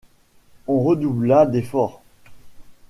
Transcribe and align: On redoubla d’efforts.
On 0.65 0.79
redoubla 0.81 1.45
d’efforts. 1.45 2.01